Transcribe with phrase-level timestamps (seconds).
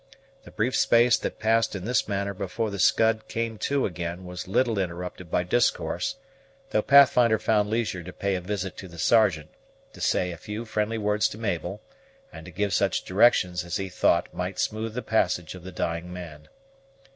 [0.45, 4.47] The brief space that passed in this manner before the Scud came to again was
[4.47, 6.15] little interrupted by discourse,
[6.71, 9.51] though Pathfinder found leisure to pay a visit to the Sergeant,
[9.93, 11.83] to say a few friendly words to Mabel,
[12.33, 16.11] and to give such directions as he thought might smooth the passage of the dying
[16.11, 16.47] man.